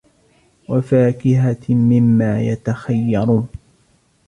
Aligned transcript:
وَفَاكِهَةٍ 0.69 1.57
مِّمَّا 1.75 2.41
يَتَخَيَّرُونَ 2.41 3.47